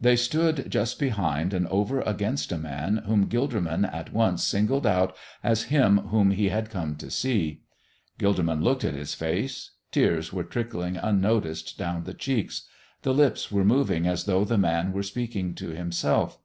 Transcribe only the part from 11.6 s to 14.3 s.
down the cheeks; the lips were moving as